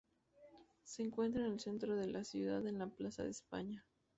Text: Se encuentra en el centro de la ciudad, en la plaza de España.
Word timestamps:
Se 0.83 1.03
encuentra 1.03 1.45
en 1.45 1.51
el 1.53 1.59
centro 1.59 1.95
de 1.95 2.07
la 2.07 2.23
ciudad, 2.23 2.65
en 2.65 2.79
la 2.79 2.87
plaza 2.89 3.21
de 3.21 3.29
España. 3.29 3.85